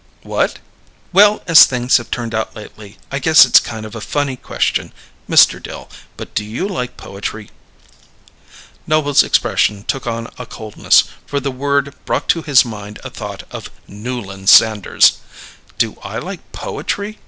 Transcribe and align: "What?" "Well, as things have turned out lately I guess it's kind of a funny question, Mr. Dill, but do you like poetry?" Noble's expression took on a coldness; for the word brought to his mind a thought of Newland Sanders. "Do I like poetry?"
"What?" 0.23 0.57
"Well, 1.13 1.43
as 1.45 1.65
things 1.65 1.97
have 1.97 2.09
turned 2.09 2.33
out 2.33 2.55
lately 2.55 2.97
I 3.11 3.19
guess 3.19 3.45
it's 3.45 3.59
kind 3.59 3.85
of 3.85 3.93
a 3.93 4.01
funny 4.01 4.35
question, 4.35 4.93
Mr. 5.29 5.61
Dill, 5.61 5.91
but 6.17 6.33
do 6.33 6.43
you 6.43 6.67
like 6.67 6.97
poetry?" 6.97 7.51
Noble's 8.87 9.21
expression 9.21 9.83
took 9.83 10.07
on 10.07 10.27
a 10.39 10.47
coldness; 10.47 11.03
for 11.27 11.39
the 11.39 11.51
word 11.51 11.93
brought 12.05 12.27
to 12.29 12.41
his 12.41 12.65
mind 12.65 12.97
a 13.03 13.11
thought 13.11 13.43
of 13.51 13.69
Newland 13.87 14.49
Sanders. 14.49 15.19
"Do 15.77 15.99
I 16.03 16.17
like 16.17 16.51
poetry?" 16.51 17.19